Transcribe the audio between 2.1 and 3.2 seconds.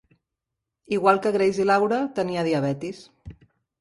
tenia diabetis.